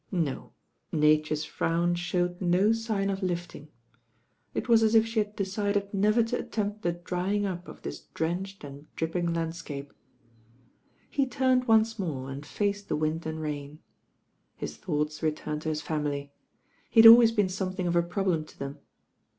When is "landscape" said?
9.31-9.93